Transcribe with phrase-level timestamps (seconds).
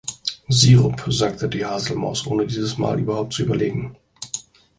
[0.49, 3.95] „Sirup“, sagte die Haselmaus, ohne dieses Mal überhaupt zu überlegen.